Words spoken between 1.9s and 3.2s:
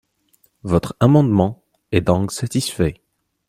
est donc satisfait.